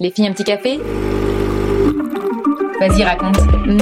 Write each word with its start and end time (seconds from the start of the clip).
Les 0.00 0.10
filles, 0.10 0.26
un 0.26 0.32
petit 0.32 0.42
café? 0.42 0.80
Vas-y, 2.80 3.04
raconte. 3.04 3.36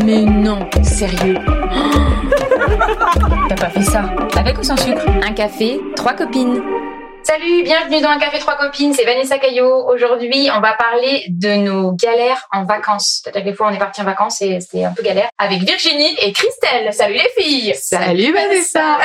Mais 0.05 0.21
non, 0.21 0.59
sérieux. 0.83 1.39
T'as 3.49 3.55
pas 3.55 3.71
fait 3.71 3.81
ça 3.81 4.05
Avec 4.37 4.59
ou 4.59 4.63
sans 4.63 4.77
sucre? 4.77 5.01
Un 5.09 5.33
café, 5.33 5.81
trois 5.97 6.13
copines. 6.13 6.63
Salut, 7.23 7.63
bienvenue 7.63 8.03
dans 8.03 8.11
Un 8.11 8.19
café 8.19 8.39
trois 8.41 8.57
copines, 8.57 8.93
c'est 8.93 9.07
Vanessa 9.07 9.39
Caillot. 9.39 9.89
Aujourd'hui, 9.89 10.51
on 10.55 10.61
va 10.61 10.75
parler 10.75 11.25
de 11.31 11.57
nos 11.57 11.93
galères 11.93 12.47
en 12.53 12.65
vacances. 12.65 13.23
C'est-à-dire 13.23 13.45
que 13.45 13.49
des 13.49 13.55
fois, 13.55 13.69
on 13.69 13.73
est 13.73 13.79
parti 13.79 14.03
en 14.03 14.05
vacances 14.05 14.43
et 14.43 14.61
c'était 14.61 14.85
un 14.85 14.93
peu 14.93 15.03
galère. 15.03 15.31
Avec 15.39 15.63
Virginie 15.63 16.15
et 16.21 16.33
Christelle. 16.33 16.93
Salut 16.93 17.15
les 17.15 17.43
filles 17.43 17.75
Salut 17.75 18.35
Vanessa 18.35 18.81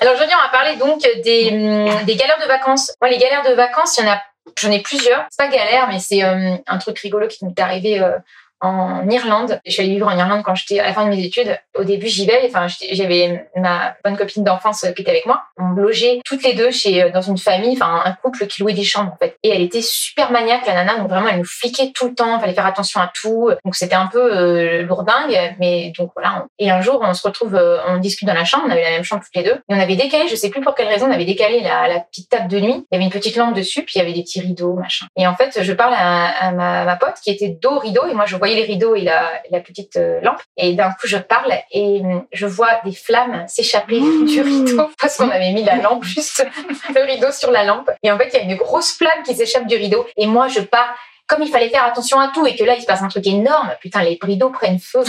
Alors 0.00 0.14
aujourd'hui, 0.14 0.36
on 0.38 0.42
va 0.42 0.48
parler 0.50 0.76
donc 0.76 1.02
des, 1.22 1.50
hum, 1.52 2.04
des 2.06 2.16
galères 2.16 2.38
de 2.40 2.48
vacances. 2.48 2.94
Moi, 3.02 3.10
les 3.10 3.18
galères 3.18 3.42
de 3.42 3.52
vacances, 3.52 3.98
il 3.98 4.06
y 4.06 4.08
en 4.08 4.12
a 4.12 4.22
J'en 4.58 4.70
ai 4.70 4.80
plusieurs. 4.80 5.26
C'est 5.30 5.44
pas 5.44 5.50
galère, 5.50 5.88
mais 5.88 6.00
c'est 6.00 6.24
euh, 6.24 6.56
un 6.66 6.78
truc 6.78 6.98
rigolo 6.98 7.28
qui 7.28 7.44
m'est 7.44 7.58
arrivé 7.60 8.00
euh, 8.00 8.18
en 8.62 9.08
Irlande. 9.08 9.60
Je 9.66 9.72
suis 9.72 9.82
allée 9.82 9.92
vivre 9.92 10.06
en 10.06 10.16
Irlande 10.16 10.42
quand 10.44 10.54
j'étais 10.54 10.80
à 10.80 10.86
la 10.86 10.92
fin 10.94 11.04
de 11.04 11.10
mes 11.10 11.22
études. 11.22 11.58
Au 11.76 11.84
début, 11.84 12.06
j'y 12.06 12.26
vais. 12.26 12.42
Enfin, 12.46 12.66
j'avais 12.92 13.48
ma 13.56 13.94
bonne 14.04 14.16
copine 14.16 14.44
d'enfance 14.44 14.86
qui 14.94 15.02
était 15.02 15.10
avec 15.10 15.26
moi. 15.26 15.42
On 15.58 15.70
logeait 15.70 16.20
toutes 16.24 16.44
les 16.44 16.54
deux 16.54 16.70
chez 16.70 17.10
dans 17.10 17.20
une 17.20 17.38
famille, 17.38 17.72
enfin 17.72 18.02
un 18.04 18.12
couple 18.12 18.46
qui 18.46 18.62
louait 18.62 18.72
des 18.72 18.84
chambres 18.84 19.12
en 19.12 19.16
fait. 19.16 19.36
Et 19.42 19.50
elle 19.50 19.62
était 19.62 19.82
super 19.82 20.30
maniaque 20.30 20.66
la 20.66 20.74
nana, 20.74 20.98
donc 20.98 21.08
vraiment 21.08 21.28
elle 21.28 21.38
nous 21.38 21.44
fliquait 21.44 21.92
tout 21.94 22.08
le 22.08 22.14
temps. 22.14 22.38
Fallait 22.40 22.54
faire 22.54 22.66
attention 22.66 23.00
à 23.00 23.10
tout. 23.12 23.50
Donc 23.64 23.74
c'était 23.74 23.94
un 23.94 24.06
peu 24.06 24.36
euh, 24.36 24.82
lourdingue, 24.82 25.56
mais 25.58 25.92
donc 25.98 26.12
voilà. 26.14 26.46
Et 26.58 26.70
un 26.70 26.80
jour, 26.80 27.00
on 27.02 27.14
se 27.14 27.26
retrouve, 27.26 27.54
euh, 27.54 27.78
on 27.88 27.98
discute 27.98 28.28
dans 28.28 28.34
la 28.34 28.44
chambre. 28.44 28.64
On 28.68 28.70
avait 28.70 28.82
la 28.82 28.90
même 28.90 29.04
chambre 29.04 29.22
toutes 29.24 29.34
les 29.34 29.48
deux. 29.48 29.56
Et 29.68 29.74
on 29.74 29.80
avait 29.80 29.96
décalé, 29.96 30.28
je 30.28 30.36
sais 30.36 30.50
plus 30.50 30.60
pour 30.60 30.74
quelle 30.74 30.88
raison, 30.88 31.06
on 31.08 31.12
avait 31.12 31.24
décalé 31.24 31.60
la, 31.60 32.00
petite 32.00 32.28
table 32.28 32.48
de 32.48 32.60
nuit. 32.60 32.86
Il 32.90 32.94
y 32.94 32.96
avait 32.96 33.04
une 33.04 33.10
petite 33.10 33.36
lampe 33.36 33.54
dessus, 33.54 33.82
puis 33.82 33.94
il 33.96 33.98
y 33.98 34.02
avait 34.02 34.12
des 34.12 34.22
petits 34.22 34.40
rideaux, 34.40 34.74
machin. 34.74 35.06
Et 35.16 35.26
en 35.26 35.34
fait, 35.34 35.62
je 35.62 35.72
parle 35.72 35.94
à, 35.94 36.26
à 36.26 36.52
ma, 36.52 36.84
ma 36.84 36.96
pote 36.96 37.14
qui 37.22 37.30
était 37.30 37.48
dos 37.48 37.78
rideau, 37.78 38.06
et 38.08 38.14
moi 38.14 38.26
je 38.26 38.36
voyais 38.36 38.51
les 38.54 38.64
rideaux 38.64 38.94
et 38.94 39.02
la, 39.02 39.40
la 39.50 39.60
petite 39.60 39.96
euh, 39.96 40.20
lampe. 40.20 40.40
Et 40.56 40.74
d'un 40.74 40.90
coup, 40.90 41.06
je 41.06 41.16
parle 41.16 41.52
et 41.70 42.00
hum, 42.00 42.24
je 42.32 42.46
vois 42.46 42.80
des 42.84 42.92
flammes 42.92 43.44
s'échapper 43.48 44.00
du 44.00 44.40
rideau 44.40 44.90
parce 45.00 45.16
qu'on 45.16 45.30
avait 45.30 45.52
mis 45.52 45.64
la 45.64 45.76
lampe 45.76 46.04
juste 46.04 46.46
le 46.94 47.02
rideau 47.02 47.32
sur 47.32 47.50
la 47.50 47.64
lampe. 47.64 47.90
Et 48.02 48.10
en 48.10 48.18
fait, 48.18 48.30
il 48.32 48.36
y 48.36 48.40
a 48.40 48.42
une 48.42 48.56
grosse 48.56 48.92
flamme 48.92 49.22
qui 49.24 49.34
s'échappe 49.34 49.66
du 49.66 49.76
rideau. 49.76 50.06
Et 50.16 50.26
moi, 50.26 50.48
je 50.48 50.60
pars 50.60 50.94
comme 51.28 51.42
il 51.42 51.50
fallait 51.50 51.70
faire 51.70 51.84
attention 51.84 52.18
à 52.20 52.28
tout 52.28 52.46
et 52.46 52.54
que 52.56 52.64
là, 52.64 52.74
il 52.76 52.82
se 52.82 52.86
passe 52.86 53.02
un 53.02 53.08
truc 53.08 53.26
énorme. 53.26 53.72
Putain, 53.80 54.02
les 54.02 54.18
rideaux 54.20 54.50
prennent 54.50 54.78
feu. 54.78 55.02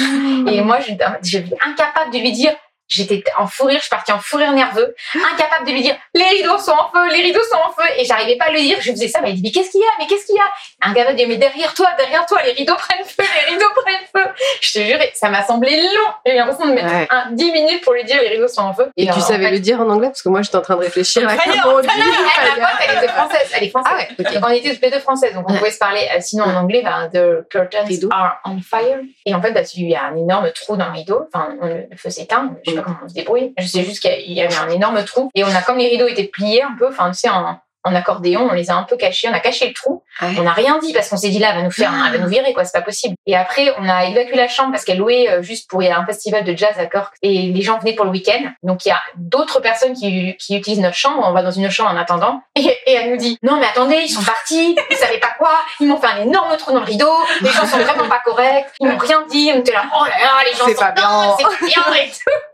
Et 0.48 0.62
moi, 0.62 0.80
je, 0.80 0.94
je 1.22 1.39
suis 1.39 1.54
incapable 1.66 2.14
de 2.14 2.20
lui 2.20 2.32
dire 2.32 2.54
J'étais 2.89 3.23
en 3.38 3.48
fou 3.48 3.66
rire, 3.66 3.80
je 3.84 3.89
partie 3.89 4.12
en 4.12 4.20
fou 4.20 4.38
rire 4.38 4.52
nerveux, 4.52 4.94
incapable 5.34 5.66
de 5.66 5.72
lui 5.72 5.81
dire 5.81 5.95
les 6.14 6.26
rideaux 6.26 6.58
sont 6.59 6.73
en 6.73 6.92
feu, 6.94 7.09
les 7.12 7.22
rideaux 7.22 7.42
sont 7.50 7.58
en 7.58 7.72
feu, 7.72 7.88
et 7.98 8.03
j'arrivais 8.06 8.36
pas 8.38 8.45
à 8.45 8.52
le 8.52 8.59
dire. 8.59 8.78
Je 8.81 8.92
faisais 8.92 9.08
ça, 9.08 9.20
mais 9.22 9.30
elle 9.30 9.36
dit 9.36 9.42
mais 9.44 9.52
qu'est-ce 9.52 9.72
qu'il 9.72 9.80
y 9.80 9.84
a, 9.84 9.88
mais 10.00 10.06
qu'est-ce 10.06 10.26
qu'il 10.26 10.36
y 10.36 10.39
a? 10.39 10.44
Incapable 10.89 11.14
de 11.14 11.17
dire 11.17 11.28
mais 11.30 11.38
derrière 11.38 11.73
toi, 11.73 11.88
derrière 11.98 12.26
toi, 12.26 12.42
les 12.44 12.52
rideaux 12.52 12.76
prennent 12.76 13.06
feu, 13.06 13.23
les 13.48 13.54
rideaux 13.54 13.66
prennent 13.84 13.95
feu. 14.23 14.30
Je 14.61 14.73
te 14.73 14.80
jure, 14.86 15.00
ça 15.16 15.30
m'a 15.30 15.44
semblé 15.44 15.81
long. 15.81 16.14
J'ai 16.26 16.36
l'impression 16.36 16.67
de 16.67 16.73
mettre 16.73 16.94
Ouais. 16.94 17.08
un, 17.09 17.31
10 17.31 17.52
minutes 17.52 17.84
pour 17.84 17.94
lui 17.94 18.04
dire 18.04 18.22
les 18.22 18.30
rideaux 18.30 18.48
sont 18.50 18.61
en 18.61 18.73
feu. 18.73 18.92
Et 18.98 19.08
tu 19.08 19.20
savais 19.22 19.45
fait, 19.45 19.52
le 19.52 19.59
dire 19.59 19.80
en 19.81 19.89
anglais? 19.89 20.09
Parce 20.09 20.22
que 20.22 20.30
moi 20.30 20.42
j'étais 20.42 20.58
en 20.58 20.61
train 20.61 20.76
de 20.76 20.81
réfléchir 20.81 21.28
à 21.28 21.36
comment 21.38 21.80
elle, 21.80 22.98
était 22.98 23.08
française, 23.08 23.52
elle 23.56 23.64
est 23.64 23.70
française. 23.70 23.94
Ah 23.94 23.98
ouais, 23.98 24.09
ok. 24.20 24.34
Donc 24.34 24.44
on 24.45 24.50
était 24.52 24.70
toutes 24.72 24.81
les 24.81 24.92
deux 24.92 25.00
françaises, 25.00 25.34
donc 25.34 25.45
on 25.50 25.54
Ouais. 25.54 25.59
pouvait 25.59 25.72
se 25.72 25.78
parler. 25.80 26.08
Euh, 26.16 26.20
Sinon 26.22 26.45
en 26.45 26.56
anglais, 26.56 26.81
ben, 26.84 27.09
the 27.14 27.48
curtains 27.50 27.84
Rideau. 27.86 28.09
are 28.11 28.39
on 28.45 28.59
fire. 28.61 29.00
Et 29.26 29.34
en 29.34 29.42
fait, 29.42 29.52
bah, 29.52 29.61
il 29.76 29.89
y 29.89 29.95
a 29.95 30.04
un 30.04 30.16
énorme 30.16 30.52
trou 30.52 30.76
dans 30.78 30.86
le 30.88 30.92
rideau. 30.94 31.28
Enfin, 31.34 31.56
on- 31.61 31.67
le 31.67 31.88
feu 31.98 32.09
s'éteint. 32.09 32.52
Je. 32.67 32.73
Comment 32.84 32.98
on 33.03 33.09
se 33.09 33.14
débrouille. 33.14 33.53
Je 33.58 33.66
sais 33.66 33.84
juste 33.84 34.02
qu'il 34.02 34.34
y 34.34 34.42
avait 34.42 34.56
un 34.56 34.70
énorme 34.70 35.03
trou. 35.06 35.30
Et 35.36 35.44
on 35.44 35.56
a, 35.56 35.62
comme 35.62 35.78
les 35.78 35.88
rideaux 35.88 36.08
étaient 36.08 36.23
pliés 36.28 36.64
un 36.64 36.76
peu, 36.78 36.88
enfin, 36.88 37.09
tu 37.12 37.20
sais, 37.20 37.30
en, 37.30 37.58
en 37.86 37.95
accordéon, 37.95 38.48
on 38.50 38.53
les 38.53 38.70
a 38.70 38.76
un 38.76 38.84
peu 38.84 38.95
cachés. 38.95 39.28
On 39.30 39.34
a 39.34 39.42
caché 39.42 39.67
le 39.67 39.73
trou. 39.73 40.03
Ouais. 40.22 40.30
On 40.39 40.44
n'a 40.44 40.53
rien 40.53 40.80
dit 40.80 40.94
parce 40.94 41.09
qu'on 41.09 41.17
s'est 41.17 41.30
dit 41.30 41.39
là, 41.39 41.50
elle 41.50 41.58
va 41.58 41.64
nous 41.64 41.72
faire, 41.72 41.92
elle 42.06 42.17
va 42.17 42.23
nous 42.23 42.30
virer, 42.30 42.54
quoi. 42.54 42.64
C'est 42.64 42.78
pas 42.78 42.84
possible. 42.84 43.16
Et 43.26 43.36
après, 43.36 43.73
on 43.78 43.89
a 43.89 44.06
évacué 44.06 44.36
la 44.38 44.48
chambre 44.48 44.72
parce 44.72 44.86
qu'elle 44.86 45.00
louait 45.00 45.30
euh, 45.30 45.42
juste 45.42 45.70
pour, 45.70 45.84
il 45.84 45.88
y 45.88 45.92
a 45.92 46.00
un 46.00 46.06
festival 46.06 46.45
de 46.45 46.56
jazz 46.56 46.76
à 46.78 46.86
Cork 46.86 47.14
et 47.22 47.52
les 47.52 47.61
gens 47.61 47.80
venaient 47.80 47.94
pour 47.94 48.06
le 48.06 48.11
week-end. 48.11 48.42
Donc, 48.64 48.86
il 48.86 48.89
y 48.89 48.92
a 48.92 49.02
d'autres 49.17 49.60
personnes 49.60 49.94
qui, 49.94 50.36
qui 50.38 50.55
utilisent 50.55 50.80
notre 50.80 50.95
chambre. 50.95 51.23
On 51.27 51.33
va 51.33 51.44
dans 51.44 51.52
une 51.52 51.65
autre 51.65 51.73
chambre 51.73 51.89
en 51.92 51.98
attendant. 51.98 52.42
Et, 52.55 52.77
et 52.86 52.94
elle 52.94 53.10
nous 53.10 53.17
dit, 53.17 53.38
non, 53.42 53.58
mais 53.60 53.65
attendez, 53.65 53.98
ils 54.04 54.10
sont 54.10 54.23
partis. 54.23 54.76
Vous 54.89 54.98
savez 54.98 55.17
pas 55.17 55.33
quoi? 55.38 55.52
Ils 55.80 55.88
m'ont 55.88 55.98
fait 55.98 56.08
un 56.08 56.21
énorme 56.21 56.55
trou 56.55 56.71
dans 56.71 56.80
le 56.80 56.86
rideau. 56.86 57.11
Les 57.42 57.50
gens 57.50 57.65
sont 57.65 57.80
vraiment 57.80 58.08
pas 58.08 58.21
corrects. 58.23 58.67
Ils 58.80 58.88
m'ont 58.88 58.98
rien 58.98 59.26
dit. 59.30 59.52
On 59.54 59.60
était 59.60 59.73
là, 59.73 59.86
oh 59.94 60.05
là 60.05 60.11
là, 60.11 60.32
les 60.50 60.58
gens 60.58 60.67
sont 60.67 60.80
pas 60.80 60.92
bien. 60.92 61.36
c'est 61.38 61.44
pas 61.44 61.65
bien 61.65 61.94
et 61.95 62.10
tout. 62.10 62.52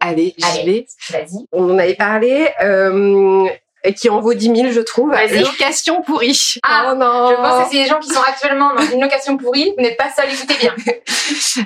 Allez, 0.00 0.34
j'y 0.36 0.64
vais. 0.64 0.86
vas-y. 1.10 1.46
On 1.52 1.70
en 1.70 1.78
avait 1.78 1.94
parlé. 1.94 2.48
Euh, 2.62 3.46
et 3.84 3.94
qui 3.94 4.08
en 4.10 4.20
vaut 4.20 4.34
10 4.34 4.54
000, 4.54 4.72
je 4.72 4.80
trouve. 4.80 5.10
Vas-y. 5.10 5.40
Location 5.40 6.02
pourrie. 6.02 6.54
Ah, 6.62 6.90
oh 6.90 6.94
non. 6.96 7.30
Je 7.30 7.34
pense 7.36 7.64
que 7.64 7.70
c'est 7.70 7.82
des 7.82 7.88
gens 7.88 7.98
qui 7.98 8.10
sont 8.10 8.22
actuellement 8.26 8.74
dans 8.74 8.82
une 8.82 9.00
location 9.00 9.36
pourrie. 9.36 9.72
Vous 9.76 9.82
n'êtes 9.82 9.96
pas 9.96 10.10
seul, 10.14 10.26
écoutez 10.32 10.54
bien. 10.60 10.74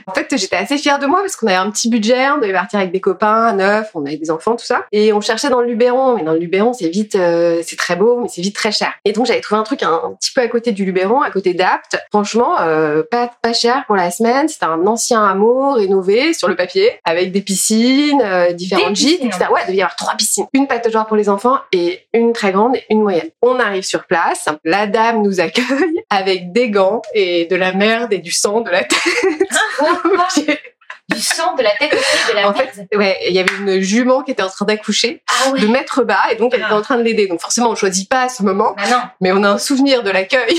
En 0.06 0.12
fait, 0.12 0.28
j'étais 0.36 0.56
assez 0.56 0.76
fière 0.76 0.98
de 0.98 1.06
moi 1.06 1.20
parce 1.20 1.36
qu'on 1.36 1.46
avait 1.46 1.56
un 1.56 1.70
petit 1.70 1.88
budget, 1.88 2.28
on 2.30 2.38
devait 2.38 2.52
partir 2.52 2.78
avec 2.78 2.92
des 2.92 3.00
copains, 3.00 3.52
neuf, 3.54 3.90
on 3.94 4.04
avait 4.04 4.16
des 4.16 4.30
enfants, 4.30 4.56
tout 4.56 4.64
ça. 4.64 4.86
Et 4.92 5.12
on 5.12 5.20
cherchait 5.20 5.48
dans 5.48 5.60
le 5.60 5.66
Luberon, 5.66 6.16
mais 6.16 6.22
dans 6.22 6.32
le 6.32 6.38
Luberon, 6.38 6.72
c'est 6.72 6.88
vite, 6.88 7.14
euh, 7.14 7.62
c'est 7.64 7.76
très 7.76 7.96
beau, 7.96 8.20
mais 8.20 8.28
c'est 8.28 8.42
vite 8.42 8.54
très 8.54 8.72
cher. 8.72 8.92
Et 9.04 9.12
donc, 9.12 9.26
j'avais 9.26 9.40
trouvé 9.40 9.60
un 9.60 9.64
truc 9.64 9.82
un, 9.82 9.92
un 10.04 10.12
petit 10.20 10.32
peu 10.32 10.42
à 10.42 10.48
côté 10.48 10.72
du 10.72 10.84
Luberon, 10.84 11.22
à 11.22 11.30
côté 11.30 11.54
d'Apt. 11.54 11.98
Franchement, 12.10 12.60
euh, 12.60 13.02
pas, 13.10 13.30
pas 13.42 13.52
cher 13.52 13.84
pour 13.86 13.96
la 13.96 14.10
semaine. 14.10 14.48
C'était 14.48 14.66
un 14.66 14.86
ancien 14.86 15.24
hameau 15.24 15.72
rénové 15.72 16.34
sur 16.34 16.48
le 16.48 16.56
papier, 16.56 17.00
avec 17.04 17.32
des 17.32 17.40
piscines, 17.40 18.22
euh, 18.22 18.52
différentes 18.52 18.90
Des 18.90 18.94
gîtes, 18.94 19.20
piscines, 19.20 19.28
etc. 19.28 19.46
Ouais, 19.52 19.60
il 19.62 19.66
devait 19.66 19.78
y 19.78 19.82
avoir 19.82 19.96
trois 19.96 20.14
piscines. 20.14 20.46
Une 20.52 20.66
pataugeoire 20.66 21.06
pour 21.06 21.16
les 21.16 21.28
enfants 21.28 21.58
et 21.72 22.00
une 22.14 22.32
très 22.32 22.52
grande 22.52 22.76
et 22.76 22.84
une 22.90 23.02
moyenne. 23.02 23.28
On 23.42 23.58
arrive 23.58 23.82
sur 23.82 24.04
place, 24.06 24.48
la 24.64 24.86
dame 24.86 25.22
nous 25.22 25.40
accueille 25.40 26.02
avec 26.10 26.52
des 26.52 26.70
gants 26.70 27.02
et 27.12 27.44
de 27.46 27.56
la 27.56 27.72
merde 27.72 28.12
et 28.12 28.18
du 28.18 28.30
sang 28.30 28.60
de 28.60 28.70
la 28.70 28.84
tête. 28.84 28.98
Du 31.06 31.20
sang, 31.20 31.54
de 31.54 31.62
la 31.62 31.70
tête 31.72 31.92
aussi, 31.92 32.30
de 32.30 32.34
la 32.34 32.48
En 32.48 32.52
merde. 32.54 32.66
fait, 32.72 32.96
ouais, 32.96 33.18
il 33.28 33.34
y 33.34 33.38
avait 33.38 33.54
une 33.60 33.78
jument 33.80 34.22
qui 34.22 34.30
était 34.30 34.42
en 34.42 34.48
train 34.48 34.64
d'accoucher 34.64 35.22
ah 35.28 35.50
ouais. 35.50 35.60
de 35.60 35.66
mètres 35.66 36.02
bas 36.02 36.22
et 36.32 36.36
donc 36.36 36.54
elle 36.54 36.62
était 36.62 36.72
en 36.72 36.80
train 36.80 36.96
de 36.96 37.02
l'aider. 37.02 37.26
Donc 37.26 37.42
forcément, 37.42 37.68
on 37.68 37.74
choisit 37.74 38.08
pas 38.08 38.22
à 38.22 38.28
ce 38.30 38.42
moment, 38.42 38.74
Bah 38.74 38.84
non, 38.90 39.02
mais 39.20 39.30
on 39.30 39.42
a 39.42 39.50
un 39.50 39.58
souvenir 39.58 40.02
de 40.02 40.10
l'accueil 40.10 40.58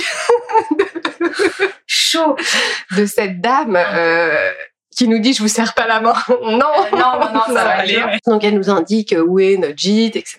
chaud. 1.87 2.35
de 2.95 3.05
cette 3.07 3.41
dame 3.41 3.75
euh, 3.75 4.51
qui 4.95 5.07
nous 5.07 5.19
dit 5.19 5.33
je 5.33 5.41
vous 5.41 5.47
serre 5.47 5.73
pas 5.73 5.87
la 5.87 5.99
main. 5.99 6.13
non. 6.29 6.59
Euh, 6.59 6.59
non, 6.91 7.19
non, 7.19 7.33
non, 7.33 7.41
ça 7.47 7.53
va 7.53 7.77
aller, 7.79 7.97
ouais. 7.97 8.19
Donc 8.27 8.43
elle 8.43 8.55
nous 8.55 8.69
indique 8.69 9.15
où 9.25 9.39
est 9.39 9.57
notre 9.57 9.77
gîte, 9.77 10.15
etc. 10.15 10.37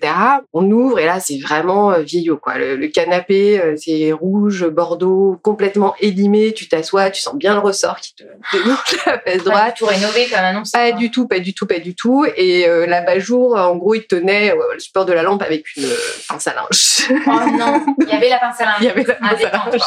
On 0.53 0.71
ouvre 0.71 0.99
et 0.99 1.05
là 1.07 1.21
c'est 1.21 1.39
vraiment 1.39 1.93
euh, 1.93 2.01
vieillot 2.01 2.37
quoi. 2.39 2.57
Le, 2.59 2.77
le 2.77 2.89
canapé 2.89 3.61
euh, 3.61 3.75
c'est 3.77 4.13
rouge, 4.13 4.67
bordeaux, 4.67 5.39
complètement 5.43 5.95
élimé. 6.01 6.53
Tu 6.55 6.69
t'assois, 6.69 7.11
tu 7.11 7.21
sens 7.21 7.35
bien 7.37 7.55
le 7.55 7.61
ressort 7.61 7.97
qui 8.01 8.15
te 8.15 8.25
démonte 8.53 8.79
la 9.07 9.19
fesse 9.19 9.43
Pas 9.43 9.51
droite. 9.51 9.75
du 9.75 9.79
tout 9.81 9.87
rénové 9.87 10.27
comme 10.29 10.39
annonce. 10.39 10.71
Pas 10.71 10.93
du 10.93 11.11
tout, 11.11 11.27
pas 11.29 11.39
du 11.39 11.55
tout, 11.55 11.67
pas 11.67 11.79
du 11.79 11.95
tout. 11.95 12.27
Et 12.37 12.69
euh, 12.69 12.87
l'abat-jour, 12.87 13.57
en 13.57 13.77
gros, 13.77 13.95
il 13.95 14.07
tenait 14.07 14.53
euh, 14.53 14.57
le 14.75 14.79
support 14.79 15.05
de 15.05 15.13
la 15.13 15.23
lampe 15.23 15.43
avec 15.43 15.65
une 15.77 15.85
euh, 15.85 15.97
pince 16.29 16.47
à 16.47 16.55
linge. 16.55 17.09
Oh 17.27 17.51
non, 17.59 17.85
il 18.01 18.09
y 18.09 18.13
avait 18.13 18.29
la 18.31 18.39
pince 18.39 18.61
à 18.61 18.65
linge. 18.65 18.77
il 18.81 18.87
y 18.87 18.91
avait 18.91 19.05
la 19.05 19.15
pince 19.15 19.45
à 19.45 19.51
linge. 19.51 19.81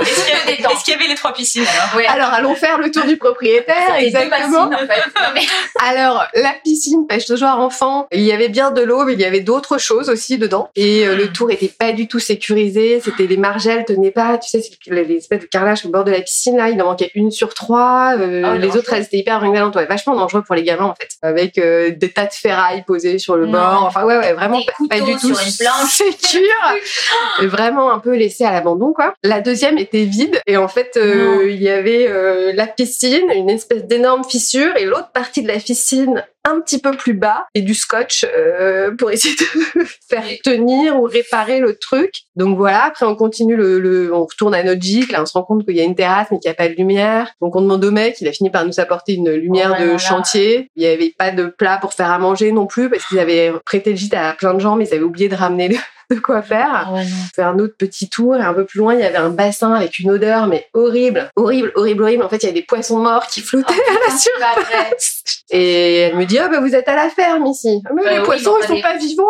Est-ce 0.00 0.24
qu'il 0.24 0.34
y, 0.34 0.36
avait- 0.36 0.56
détente. 0.56 0.72
est-ce 0.72 0.84
qu'il 0.84 0.94
y 0.94 0.96
avait 0.96 1.08
les 1.08 1.14
trois 1.14 1.32
piscines 1.34 1.64
alors? 1.66 1.94
Ouais. 1.96 2.06
Alors, 2.06 2.28
allons 2.32 2.54
faire 2.54 2.78
le 2.78 2.90
tour 2.90 3.04
du 3.04 3.18
propriétaire, 3.18 3.98
Deux 4.14 4.20
exactement. 4.20 4.66
bassines, 4.66 4.84
en 4.84 4.88
fait. 4.92 5.00
Non, 5.20 5.28
mais- 5.34 5.40
Alors, 5.86 6.24
la 6.34 6.54
piscine 6.62 7.06
pêche 7.06 7.26
de 7.26 7.36
joueur 7.36 7.58
enfant, 7.60 8.06
il 8.12 8.20
y 8.22 8.32
avait 8.32 8.48
bien 8.48 8.70
de 8.70 8.80
l'eau, 8.82 9.04
mais 9.04 9.12
il 9.14 9.20
y 9.20 9.24
avait 9.24 9.40
d'autres 9.40 9.78
choses 9.78 10.08
aussi 10.08 10.38
dedans. 10.38 10.68
Et 10.76 11.06
euh, 11.06 11.14
le 11.16 11.28
tour 11.32 11.50
était 11.50 11.68
pas 11.76 11.92
du 11.92 12.08
tout 12.08 12.18
sécurisé. 12.20 13.00
C'était 13.00 13.26
les 13.26 13.36
margelles 13.36 13.84
tenaient 13.84 14.10
pas, 14.10 14.38
tu 14.38 14.48
sais, 14.48 14.60
c'est 14.62 14.90
les, 14.92 15.14
espèces 15.16 15.40
de 15.40 15.46
carrelage 15.46 15.84
au 15.84 15.88
bord 15.90 16.04
de 16.04 16.10
la 16.10 16.20
piscine 16.20 16.56
là. 16.56 16.70
Il 16.70 16.80
en 16.80 16.86
manquait 16.86 17.10
une 17.14 17.30
sur 17.30 17.52
trois. 17.54 18.14
euh, 18.18 18.42
Oh, 18.54 18.58
les 18.58 18.76
autres, 18.76 18.92
elles 18.92 19.04
étaient 19.04 19.18
hyper 19.18 19.40
ruinantes. 19.40 19.74
Ouais, 19.76 19.86
vachement 19.86 20.14
dangereux 20.16 20.42
pour 20.46 20.54
les 20.54 20.62
gamins 20.62 20.84
en 20.86 20.94
fait, 20.94 21.08
avec 21.22 21.58
euh, 21.58 21.90
des 21.90 22.10
tas 22.10 22.26
de 22.26 22.32
ferrailles 22.32 22.84
posées 22.86 23.18
sur 23.18 23.36
le 23.36 23.46
bord. 23.46 23.84
Enfin, 23.86 24.04
ouais, 24.04 24.16
ouais, 24.16 24.32
vraiment 24.32 24.60
pas, 24.88 25.00
du 25.00 25.16
tout 25.16 25.34
sécure. 25.88 26.40
Vraiment 27.42 27.92
un 27.92 27.98
peu 27.98 28.14
laissé 28.14 28.44
à 28.44 28.52
l'abandon 28.52 28.92
quoi. 28.92 29.14
La 29.22 29.40
deuxième 29.40 29.78
était 29.78 30.04
vide 30.04 30.40
et 30.46 30.56
en 30.56 30.68
fait 30.68 30.98
il 30.98 31.62
y 31.62 31.68
avait 31.68 32.52
la 32.54 32.66
piscine, 32.66 33.30
une 33.34 33.50
espèce 33.50 33.84
d'énorme 33.84 34.03
fissure 34.28 34.76
et 34.76 34.84
l'autre 34.84 35.10
partie 35.12 35.42
de 35.42 35.48
la 35.48 35.58
piscine 35.58 36.24
un 36.46 36.60
petit 36.60 36.78
peu 36.78 36.92
plus 36.92 37.14
bas 37.14 37.46
et 37.54 37.62
du 37.62 37.74
scotch 37.74 38.26
euh, 38.36 38.90
pour 38.96 39.10
essayer 39.10 39.34
de 39.34 39.84
faire 40.08 40.24
tenir 40.42 41.00
ou 41.00 41.04
réparer 41.04 41.58
le 41.60 41.76
truc. 41.76 42.12
Donc 42.36 42.56
voilà, 42.58 42.84
après 42.84 43.06
on 43.06 43.14
continue 43.16 43.56
le, 43.56 43.78
le- 43.78 44.14
on 44.14 44.24
retourne 44.26 44.54
à 44.54 44.62
notre 44.62 44.82
gîte, 44.82 45.10
là 45.12 45.22
on 45.22 45.26
se 45.26 45.32
rend 45.32 45.42
compte 45.44 45.64
qu'il 45.64 45.76
y 45.76 45.80
a 45.80 45.84
une 45.84 45.94
terrasse 45.94 46.28
mais 46.30 46.38
qu'il 46.38 46.48
n'y 46.50 46.52
a 46.52 46.56
pas 46.56 46.68
de 46.68 46.74
lumière. 46.74 47.30
Donc 47.40 47.56
on 47.56 47.62
demande 47.62 47.84
au 47.84 47.90
mec, 47.90 48.16
il 48.20 48.28
a 48.28 48.32
fini 48.32 48.50
par 48.50 48.66
nous 48.66 48.78
apporter 48.78 49.14
une 49.14 49.30
lumière 49.32 49.76
Oh, 49.80 49.82
de 49.92 49.96
chantier. 49.98 50.70
Il 50.76 50.80
n'y 50.80 50.88
avait 50.88 51.14
pas 51.16 51.30
de 51.30 51.46
plat 51.46 51.78
pour 51.80 51.94
faire 51.94 52.10
à 52.10 52.18
manger 52.18 52.52
non 52.52 52.66
plus 52.66 52.90
parce 52.90 53.06
qu'ils 53.06 53.18
avaient 53.20 53.52
prêté 53.64 53.90
le 53.90 53.96
gîte 53.96 54.14
à 54.14 54.32
plein 54.34 54.52
de 54.54 54.60
gens 54.60 54.76
mais 54.76 54.86
ils 54.86 54.94
avaient 54.94 55.02
oublié 55.02 55.28
de 55.28 55.34
ramener 55.36 55.68
le- 55.68 55.76
de 56.14 56.20
quoi 56.20 56.42
faire. 56.42 56.90
Ouais. 56.92 57.00
On 57.00 57.34
fait 57.34 57.42
un 57.42 57.58
autre 57.58 57.76
petit 57.78 58.10
tour 58.10 58.36
et 58.36 58.40
un 58.42 58.52
peu 58.52 58.66
plus 58.66 58.78
loin 58.80 58.92
il 58.92 59.00
y 59.00 59.04
avait 59.04 59.16
un 59.16 59.30
bassin 59.30 59.72
avec 59.72 59.98
une 59.98 60.10
odeur 60.10 60.46
mais 60.46 60.66
horrible, 60.74 61.30
horrible, 61.36 61.72
horrible, 61.76 62.02
horrible. 62.02 62.22
En 62.22 62.28
fait 62.28 62.36
il 62.36 62.42
y 62.42 62.48
avait 62.50 62.60
des 62.60 62.66
poissons 62.66 62.98
morts 62.98 63.26
qui 63.28 63.40
flottaient 63.40 63.72
à 64.36 64.40
la 64.56 64.62
vrai. 64.62 64.90
et 65.50 65.96
elle 66.00 66.16
me 66.16 66.24
dit 66.26 66.33
dis, 66.34 66.38
ah 66.38 66.48
bah 66.48 66.60
vous 66.60 66.74
êtes 66.74 66.88
à 66.88 66.96
la 66.96 67.08
ferme 67.08 67.46
ici. 67.46 67.82
Ah, 67.86 67.90
Mais 67.94 68.02
Bah 68.02 68.10
les 68.12 68.18
oui, 68.18 68.24
poissons, 68.24 68.54
ils 68.62 68.66
sont 68.66 68.74
des- 68.74 68.82
pas 68.82 68.96
vivants. 68.96 69.24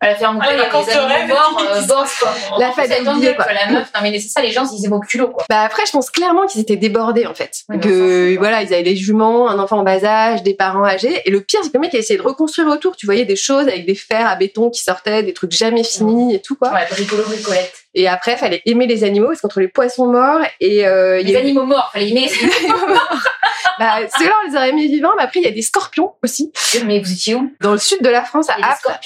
À 0.00 0.08
la 0.08 0.14
ferme, 0.16 0.38
Ah, 0.40 0.44
quoi, 0.44 0.52
les 0.54 0.58
vacances 0.62 0.86
de 0.86 0.90
animaux 0.92 1.08
rêve, 1.14 1.28
morts, 1.28 1.60
euh, 1.60 1.80
quoi. 2.20 2.34
La 2.58 2.72
elle 2.90 3.08
oubliée, 3.08 3.34
quoi. 3.34 3.46
La 3.52 3.72
meuf, 3.72 3.88
non 3.94 4.00
mais 4.02 4.18
c'est 4.18 4.28
ça, 4.28 4.40
les 4.42 4.50
gens, 4.50 4.64
ils 4.72 4.84
aiment 4.84 4.92
au 4.94 5.00
culot, 5.00 5.28
quoi. 5.28 5.44
Bah 5.48 5.62
après, 5.62 5.84
je 5.86 5.92
pense 5.92 6.10
clairement 6.10 6.46
qu'ils 6.46 6.60
étaient 6.60 6.76
débordés 6.76 7.26
en 7.26 7.34
fait. 7.34 7.50
Oui, 7.68 7.76
on 7.76 7.80
que 7.80 8.36
voilà, 8.38 8.62
ils 8.62 8.72
avaient 8.72 8.82
les 8.82 8.96
juments, 8.96 9.48
un 9.48 9.58
enfant 9.58 9.78
en 9.78 9.82
bas 9.82 10.04
âge, 10.04 10.42
des 10.42 10.54
parents 10.54 10.84
âgés. 10.84 11.20
Et 11.24 11.30
le 11.30 11.40
pire, 11.40 11.60
c'est 11.62 11.68
que 11.70 11.74
le 11.74 11.80
mec 11.80 11.94
a 11.94 11.98
essayé 11.98 12.18
de 12.18 12.24
reconstruire 12.24 12.68
autour. 12.68 12.96
Tu 12.96 13.06
voyais 13.06 13.24
des 13.24 13.36
choses 13.36 13.68
avec 13.68 13.86
des 13.86 13.94
fers 13.94 14.26
à 14.26 14.36
béton 14.36 14.70
qui 14.70 14.82
sortaient, 14.82 15.22
des 15.22 15.32
trucs 15.34 15.52
jamais 15.52 15.84
finis 15.84 16.34
et 16.34 16.40
tout 16.40 16.54
quoi. 16.56 16.72
Ouais, 16.72 16.86
bricolo, 16.90 17.22
bricolette. 17.24 17.72
Et 17.96 18.08
après, 18.08 18.36
fallait 18.36 18.60
aimer 18.66 18.86
les 18.88 19.04
animaux 19.04 19.28
parce 19.28 19.40
qu'entre 19.40 19.60
les 19.60 19.68
poissons 19.68 20.06
morts 20.06 20.40
et 20.60 20.84
euh, 20.86 21.20
y 21.20 21.24
Les 21.24 21.36
a- 21.36 21.40
animaux 21.40 21.64
morts, 21.64 21.90
fallait 21.92 22.08
aimer. 22.10 22.28
bah, 23.78 23.96
ceux-là 24.18 24.32
on 24.44 24.50
les 24.50 24.56
aurait 24.56 24.68
aimés 24.70 24.86
vivants. 24.86 25.12
Mais 25.16 25.24
après, 25.24 25.40
il 25.40 25.44
y 25.44 25.48
a 25.48 25.52
des 25.52 25.62
scorpions 25.62 26.12
aussi 26.22 26.52
mais 26.84 27.00
vous 27.00 27.12
étiez 27.12 27.34
où? 27.34 27.52
Dans 27.60 27.72
le 27.72 27.78
sud 27.78 28.02
de 28.02 28.08
la 28.08 28.24
France 28.24 28.48
à. 28.50 28.56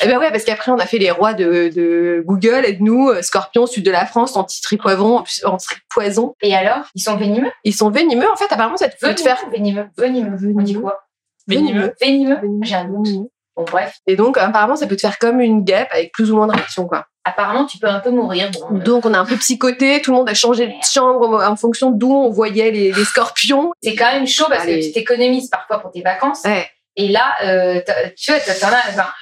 Et 0.02 0.08
ben 0.08 0.18
ouais, 0.18 0.30
parce 0.30 0.44
qu'après 0.44 0.70
on 0.70 0.78
a 0.78 0.86
fait 0.86 0.98
les 0.98 1.10
rois 1.10 1.34
de, 1.34 1.70
de 1.74 2.22
Google, 2.24 2.64
aide-nous, 2.64 3.10
euh, 3.10 3.22
scorpions 3.22 3.66
sud 3.66 3.84
de 3.84 3.90
la 3.90 4.06
France, 4.06 4.36
anti-poivron, 4.36 5.24
anti-poison. 5.44 6.34
Et 6.40 6.54
alors? 6.54 6.84
Ils 6.94 7.02
sont 7.02 7.16
venimeux? 7.16 7.50
Ils 7.64 7.74
sont 7.74 7.90
venimeux 7.90 8.30
en 8.30 8.36
fait. 8.36 8.52
Apparemment, 8.52 8.76
ça 8.76 8.88
te 8.88 8.96
fait 8.96 9.14
te 9.14 9.20
faire 9.20 9.38
Venimeux, 9.50 9.88
venimeux. 9.96 10.36
On 10.56 10.62
dit 10.62 10.74
quoi? 10.74 11.04
Venimeux. 11.46 11.94
Venimeux 12.00 12.38
J'ai 12.62 12.74
un 12.74 12.84
doute. 12.84 13.30
Venimeux. 13.58 13.64
Bon, 13.64 13.64
bref. 13.70 13.96
Et 14.06 14.16
donc, 14.16 14.38
apparemment, 14.38 14.76
ça 14.76 14.86
peut 14.86 14.96
te 14.96 15.00
faire 15.00 15.18
comme 15.18 15.40
une 15.40 15.64
guêpe 15.64 15.88
avec 15.92 16.12
plus 16.12 16.30
ou 16.30 16.36
moins 16.36 16.46
de 16.46 16.52
réaction, 16.52 16.86
quoi. 16.86 17.06
Apparemment, 17.24 17.66
tu 17.66 17.78
peux 17.78 17.88
un 17.88 18.00
peu 18.00 18.10
mourir. 18.10 18.50
Bon, 18.52 18.76
euh, 18.76 18.80
Donc, 18.80 19.04
on 19.04 19.12
a 19.12 19.18
un 19.18 19.24
peu 19.26 19.36
psychoté, 19.36 20.00
tout 20.00 20.12
le 20.12 20.16
monde 20.18 20.28
a 20.30 20.34
changé 20.34 20.66
de 20.66 20.72
chambre 20.82 21.44
en 21.46 21.56
fonction 21.56 21.90
d'où 21.90 22.12
on 22.12 22.30
voyait 22.30 22.70
les, 22.70 22.92
les 22.92 23.04
scorpions. 23.04 23.72
c'est 23.82 23.94
quand 23.94 24.12
même 24.12 24.26
chaud 24.26 24.46
parce 24.48 24.62
Allez. 24.62 24.80
que 24.80 24.86
tu 24.86 24.92
t'économises 24.92 25.48
parfois 25.50 25.80
pour 25.80 25.90
tes 25.90 26.00
vacances. 26.02 26.42
Ouais. 26.44 26.66
Et 26.96 27.08
là, 27.08 27.34
euh, 27.44 27.80
tu 28.16 28.32
vois, 28.32 28.40
t'en 28.40 28.68
as, 28.68 29.14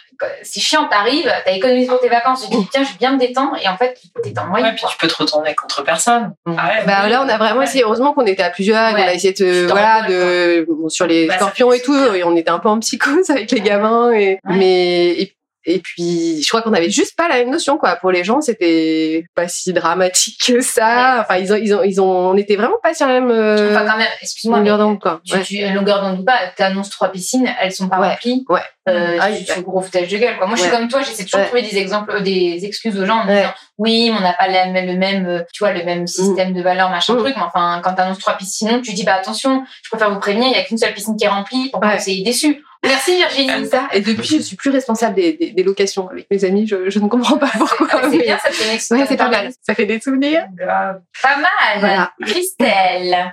c'est 0.43 0.61
chiant, 0.61 0.87
t'arrives, 0.89 1.31
t'as 1.45 1.53
économisé 1.53 1.87
pour 1.89 2.01
tes 2.01 2.09
vacances, 2.09 2.43
tu 2.45 2.51
te 2.51 2.57
dis, 2.57 2.69
tiens, 2.71 2.83
je 2.85 2.89
vais 2.93 2.99
bien 2.99 3.13
me 3.13 3.19
détendre, 3.19 3.57
et 3.63 3.69
en 3.69 3.77
fait, 3.77 3.99
t'es 4.23 4.39
en 4.39 4.47
moyen. 4.47 4.67
Ouais, 4.67 4.75
puis 4.75 4.85
tu 4.89 4.97
peux 4.99 5.09
te 5.09 5.17
retourner 5.17 5.55
contre 5.55 5.83
personne. 5.85 6.35
Ah 6.47 6.51
ouais, 6.69 6.85
Bah, 6.87 7.01
oui. 7.05 7.11
là, 7.11 7.23
on 7.25 7.29
a 7.29 7.37
vraiment 7.39 7.59
Ouais. 7.61 7.65
essayé. 7.65 7.85
Heureusement 7.85 8.13
qu'on 8.13 8.27
était 8.27 8.43
à 8.43 8.51
plusieurs 8.51 8.95
Ouais. 8.95 9.03
a 9.03 9.15
essayé 9.15 9.33
de, 9.35 9.67
voilà, 9.67 10.03
de, 10.09 10.67
bon, 10.69 10.89
sur 10.89 11.07
les 11.07 11.27
Bah, 11.27 11.35
scorpions 11.37 11.73
et 11.73 11.81
tout, 11.81 11.95
et 12.15 12.25
on 12.25 12.35
était 12.37 12.51
un 12.51 12.59
peu 12.59 12.69
en 12.69 12.79
psychose 12.81 13.31
avec 13.31 13.51
les 13.51 13.61
gamins 13.61 14.13
et, 14.13 14.39
mais, 14.45 15.09
et, 15.21 15.36
et 15.67 15.81
puis, 15.81 16.41
je 16.43 16.49
crois 16.49 16.63
qu'on 16.63 16.73
avait 16.73 16.91
juste 16.91 17.17
pas 17.17 17.29
la 17.29 17.37
même 17.37 17.51
notion, 17.51 17.77
quoi. 17.77 17.97
Pour 17.97 18.11
les 18.13 18.23
gens, 18.25 18.41
c'était 18.41 19.27
pas 19.35 19.49
si 19.49 19.73
dramatique 19.73 20.41
que 20.47 20.61
ça. 20.61 21.19
Enfin, 21.21 21.37
ils 21.39 21.53
ont, 21.53 21.57
ils 21.57 21.75
ont, 21.75 21.83
ils 21.83 22.01
ont, 22.01 22.09
on 22.31 22.37
était 22.37 22.57
vraiment 22.57 22.77
pas 22.83 22.95
sur 22.95 23.07
la 23.07 23.21
même, 23.21 23.31
euh, 23.31 23.75
Enfin, 23.75 23.85
quand 23.91 23.99
même, 23.99 24.07
excuse-moi, 24.23 24.59
longueur 24.59 24.79
d'onde, 24.79 25.01
quoi. 25.01 25.21
tu, 25.25 25.35
Ouais. 25.35 25.43
tu, 25.43 25.59
longueur 25.75 26.01
d'onde 26.03 26.21
ou 26.21 26.25
pas, 26.25 26.39
t'annonces 26.57 26.91
trois 26.91 27.09
piscines, 27.11 27.49
elles 27.61 27.73
sont 27.73 27.89
pas 27.89 27.99
Ouais. 28.01 28.09
remplies. 28.11 28.45
Ouais. 28.49 28.61
Euh, 28.89 29.19
Ah, 29.21 29.33
tu 29.33 29.45
fais 29.45 29.63
gros 29.63 29.81
foutage 29.81 30.07
de 30.09 30.17
gueule, 30.17 30.37
quoi. 30.39 30.47
Moi, 30.47 30.55
je 30.57 30.63
suis 30.63 30.71
comme 30.71 30.87
toi, 30.87 31.01
j'essaie 31.03 31.25
toujours 31.25 31.41
de 31.41 31.47
trouver 31.47 31.63
des 31.63 31.77
exemples, 31.77 32.13
euh, 32.13 32.21
des 32.21 32.65
excuses 32.65 32.97
aux 33.01 33.05
gens 33.05 33.19
en 33.23 33.27
disant, 33.27 33.53
oui, 33.79 34.11
mais 34.13 34.17
on 34.19 34.21
n'a 34.23 34.33
pas 34.35 34.47
le 34.47 34.97
même, 34.97 35.27
euh, 35.27 35.43
tu 35.53 35.65
vois, 35.65 35.73
le 35.73 35.85
même 35.85 36.07
système 36.07 36.53
de 36.53 36.63
valeur, 36.63 36.89
machin 36.91 37.15
Mm. 37.15 37.19
truc. 37.19 37.35
Mais 37.37 37.43
enfin, 37.43 37.81
quand 37.83 37.95
t'annonces 37.95 38.21
trois 38.21 38.35
piscines, 38.35 38.81
tu 38.83 38.93
dis, 38.93 39.03
bah, 39.03 39.15
attention, 39.15 39.65
je 39.83 39.91
préfère 39.91 40.13
vous 40.13 40.21
prévenir, 40.21 40.49
il 40.49 40.57
y 40.57 40.61
a 40.61 40.63
qu'une 40.63 40.79
seule 40.79 40.95
piscine 40.95 41.17
qui 41.17 41.25
est 41.25 41.29
remplie 41.29 41.69
pour 41.71 41.81
que 41.81 41.87
vous 41.87 42.01
soyez 42.01 42.23
déçus. 42.23 42.63
Merci 42.87 43.17
Virginie. 43.17 43.67
ça. 43.67 43.89
Et 43.93 44.01
depuis, 44.01 44.39
je 44.39 44.43
suis 44.43 44.57
plus 44.57 44.71
responsable 44.71 45.15
des, 45.17 45.35
des, 45.35 45.51
des 45.51 45.63
locations 45.63 46.09
avec 46.09 46.27
mes 46.31 46.45
amis. 46.45 46.67
Je, 46.67 46.89
je 46.91 46.99
ne 46.99 47.09
comprends 47.09 47.39
pas 47.39 47.51
pourquoi. 47.59 47.89
Ah, 47.93 48.09
C'est 48.11 48.19
bien, 48.19 48.39
ça 48.39 48.51
fait. 48.51 48.95
Ouais, 48.95 49.05
c'est 49.09 49.17
pas 49.17 49.29
mal. 49.29 49.51
Ça 49.63 49.75
fait 49.75 49.87
des 49.87 50.01
souvenirs. 50.01 50.47
Grave. 50.57 51.01
Pas 51.23 51.37
mal. 51.37 51.81
Voilà. 51.81 52.13
Christelle. 52.25 53.31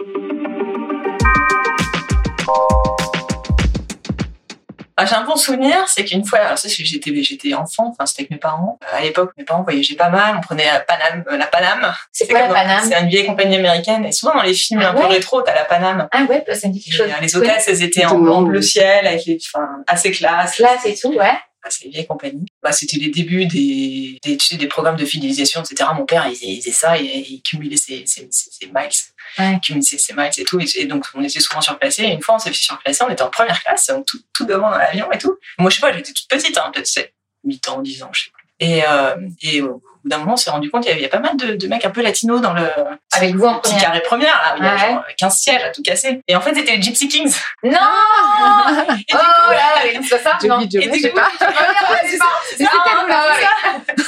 J'ai 5.06 5.16
un 5.16 5.24
bon 5.24 5.36
souvenir, 5.36 5.76
c'est 5.88 6.06
qu'une 6.06 6.26
fois, 6.26 6.40
alors 6.40 6.58
ça, 6.58 6.70
c'est- 6.70 6.84
j'étais, 6.86 7.12
j'étais 7.24 7.54
enfant, 7.54 7.90
enfin, 7.92 8.06
c'était 8.06 8.22
avec 8.24 8.32
mes 8.32 8.38
parents. 8.38 8.78
Euh, 8.84 8.98
à 8.98 9.02
l'époque, 9.02 9.32
mes 9.38 9.44
parents 9.44 9.64
voyageaient 9.64 9.96
pas 9.96 10.10
mal, 10.10 10.36
on 10.38 10.42
prenait 10.42 10.66
la 10.66 10.80
Paname, 10.80 11.24
euh, 11.32 11.38
la 11.38 11.48
Paname. 11.48 11.94
C'est 12.12 12.28
quoi 12.28 12.40
la 12.42 12.48
Paname? 12.54 12.84
C'est 12.88 13.00
une 13.00 13.10
vieille 13.10 13.26
compagnie 13.26 13.56
américaine, 13.56 14.06
et 14.06 14.12
souvent 14.12 14.34
dans 14.36 14.44
les 14.44 14.54
films 14.54 14.82
Ah 14.84 14.90
un 14.90 14.94
peu 14.94 15.06
rétro, 15.06 15.42
t'as 15.42 15.56
la 15.56 15.66
Paname. 15.66 16.08
Ah 16.12 16.24
ouais, 16.30 16.44
bah, 16.48 16.56
ça 16.56 16.68
me 16.68 16.74
dit 16.74 16.82
quelque 16.84 16.96
chose. 16.96 17.10
euh, 17.10 17.22
les 17.22 17.36
hôtesses, 17.36 17.68
elles 17.68 17.84
étaient 17.84 18.06
en, 18.06 18.42
bleu 18.44 18.62
ciel, 18.62 19.08
avec 19.08 19.26
les, 19.26 19.38
enfin, 19.54 19.68
assez 19.88 20.12
classe. 20.12 20.56
Classe 20.56 20.86
et 20.86 20.96
tout, 20.96 21.14
ouais. 21.14 21.34
Ah, 21.66 21.70
c'est 21.70 21.86
une 21.86 21.92
vieille 21.92 22.06
compagnie. 22.08 22.46
Bah, 22.64 22.72
c'était 22.72 22.98
les 22.98 23.10
débuts 23.10 23.46
des, 23.46 24.18
des, 24.24 24.38
tu 24.38 24.48
sais, 24.48 24.56
des 24.56 24.68
programmes 24.68 24.96
de 24.96 25.06
fidélisation, 25.06 25.62
etc. 25.62 25.90
Mon 25.96 26.06
père, 26.06 26.28
il, 26.28 26.38
il 26.42 26.62
faisait 26.62 26.72
ça, 26.72 26.98
il, 26.98 27.06
il 27.06 27.42
cumulait 27.42 27.76
ses, 27.76 28.06
ses, 28.06 28.28
ses, 28.32 28.52
ses 28.52 28.68
miles. 28.68 28.90
Ouais. 29.38 29.54
Il 29.54 29.60
cumulait 29.60 29.84
ses, 29.84 30.14
miles 30.14 30.32
et 30.38 30.44
tout. 30.46 30.60
Et, 30.62 30.66
et 30.78 30.86
donc, 30.86 31.06
on 31.14 31.22
était 31.22 31.42
souvent 31.42 31.60
surclassés. 31.60 32.04
Et 32.04 32.12
une 32.14 32.22
fois, 32.22 32.36
on 32.36 32.40
s'est 32.40 32.52
fait 32.52 32.64
surclasser, 32.64 33.04
on 33.04 33.10
était 33.10 33.22
en 33.22 33.30
première 33.30 33.62
classe, 33.62 33.88
donc 33.88 34.06
tout, 34.06 34.22
tout 34.34 34.46
devant 34.46 34.72
dans 34.72 34.78
l'avion 34.78 35.12
et 35.12 35.18
tout. 35.18 35.38
Moi, 35.60 35.70
je 35.70 35.76
sais 35.76 35.82
pas, 35.82 35.92
j'étais 35.92 36.14
toute 36.14 36.30
petite, 36.30 36.58
hein, 36.58 36.72
peut-être 36.74 36.88
7, 36.88 37.14
8 37.44 37.68
ans, 37.68 37.82
10 37.82 38.04
ans, 38.04 38.10
je 38.14 38.24
sais 38.24 38.32
plus. 38.32 38.43
Et, 38.64 38.84
euh, 38.88 39.16
et 39.42 39.62
au 39.62 39.82
bout 40.04 40.10
d'un 40.10 40.18
moment, 40.18 40.34
on 40.34 40.38
s'est 40.38 40.50
rendu 40.52 40.70
compte 40.70 40.84
qu'il 40.84 40.92
y 40.96 41.00
avait 41.00 41.08
pas 41.08 41.20
mal 41.20 41.38
de, 41.38 41.56
de 41.56 41.68
mecs 41.68 41.86
un 41.86 41.90
peu 41.90 42.02
latinos 42.02 42.42
dans 42.42 42.54
le 42.54 42.64
Avec 43.14 43.36
vous 43.36 43.46
en 43.46 43.60
petit 43.60 43.72
première. 43.72 43.86
carré 43.88 44.02
première, 44.02 44.34
là, 44.42 44.54
où 44.56 44.58
il 44.60 44.66
y 44.66 44.68
a 44.68 44.74
Ouais. 44.74 44.80
genre 44.80 45.04
15 45.18 45.38
sièges 45.38 45.64
à 45.64 45.70
tout 45.70 45.82
casser. 45.82 46.20
Et 46.28 46.36
en 46.36 46.42
fait, 46.42 46.54
c'était 46.56 46.76
les 46.76 46.82
Gypsy 46.82 47.08
Kings. 47.08 47.34
Non 47.64 47.72
Et 48.90 48.96
du 48.98 49.06
Oh 49.14 49.18
coup, 49.18 50.04
c'est 50.10 50.20
ça 50.20 50.38
non. 50.48 50.60
Et 50.62 50.68
du 50.68 50.80
coup, 50.80 50.86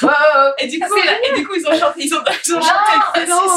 Ah. 0.07 0.53
Et 0.57 0.67
du 0.67 0.77
Ça, 0.79 0.87
coup, 0.87 0.93
c'est 0.97 1.05
la- 1.05 1.27
et 1.29 1.33
du 1.39 1.47
coup, 1.47 1.53
ils 1.55 1.67
ont 1.67 1.77
chanté, 1.79 2.03
ils 2.03 2.13
ont, 2.13 2.21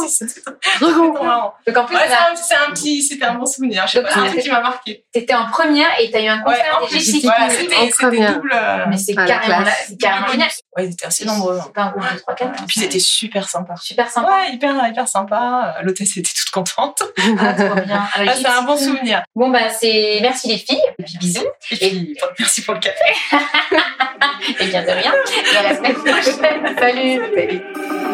c'était 0.09 0.41
bon. 0.81 1.12
marrant. 1.25 1.55
Donc 1.67 1.77
en 1.77 1.85
plus, 1.85 1.97
Ouais, 1.97 2.03
a- 2.03 2.35
c'est 2.37 2.55
un, 2.55 2.71
petit, 2.73 3.03
c'était 3.03 3.25
un 3.25 3.35
bon 3.35 3.47
souvenir. 3.47 3.87
Je 3.87 3.93
sais 3.93 4.03
pas, 4.03 4.11
c'est 4.12 4.19
un 4.21 4.27
truc 4.27 4.41
qui 4.41 4.50
m'a 4.50 4.61
marqué. 4.61 5.05
t'étais 5.12 5.35
en 5.35 5.47
première 5.47 5.89
et 6.00 6.11
t'as 6.11 6.21
eu 6.21 6.27
un 6.27 6.39
Ouais, 6.39 6.45
concert 6.45 6.81
des 6.91 7.21
voilà, 7.23 7.49
Kings. 7.49 7.59
c'était, 7.59 7.91
c'était 7.91 8.33
double. 8.33 8.53
euh, 8.55 8.85
Mais 8.89 8.97
c'est 8.97 9.15
Ah, 9.17 9.25
carrément, 9.27 9.65
carrément 10.00 10.29
génial. 10.29 10.49
Ouais, 10.77 10.87
ils 10.87 10.93
étaient 10.93 11.06
assez 11.06 11.25
nombreux. 11.25 11.59
hein. 11.59 11.62
C'est 11.67 11.73
pas 11.73 11.83
un 11.83 11.91
groupe 11.91 12.12
de 12.12 12.19
3 12.19 12.35
4 12.35 12.62
Et 12.62 12.67
puis, 12.67 12.81
ils 12.81 12.85
étaient 12.85 12.99
super 12.99 13.49
sympas. 13.49 13.75
super 13.83 14.09
sympa. 14.11 14.29
Ouais, 14.31 14.53
hyper, 14.53 14.75
hyper 14.89 15.09
sympa. 15.09 15.77
L'hôtesse 15.83 16.17
était 16.17 16.31
toute 16.31 16.50
contente. 16.50 17.03
Ah, 17.41 17.53
trop 17.55 17.75
bien. 17.75 18.03
Ah, 18.15 18.21
Ah, 18.29 18.33
c'est 18.35 18.47
un 18.47 18.62
bon 18.62 18.77
souvenir. 18.77 19.23
Bon 19.35 19.50
bah 19.50 19.69
c'est 19.71 20.19
merci 20.23 20.49
les 20.49 20.59
filles 20.59 20.81
et 20.99 21.03
puis 21.03 21.19
bisous 21.19 21.45
Et 21.73 21.77
puis, 21.91 22.17
merci 22.39 22.62
pour 22.62 22.75
le 22.75 22.81
café. 22.81 22.97
et 24.61 24.67
bien 24.67 24.83
de 24.83 24.91
rien 24.91 25.12
et 25.53 25.56
à 25.56 25.62
la 25.62 25.77
semaine 25.77 25.95
prochaine. 25.95 26.77
Salut. 26.79 27.21
Salut. 27.35 28.08